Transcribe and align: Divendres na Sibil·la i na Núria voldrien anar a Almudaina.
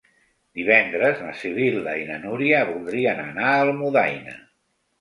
Divendres 0.59 1.21
na 1.25 1.33
Sibil·la 1.41 1.93
i 2.05 2.09
na 2.09 2.17
Núria 2.25 2.63
voldrien 2.73 3.25
anar 3.29 3.47
a 3.53 3.63
Almudaina. 3.69 4.39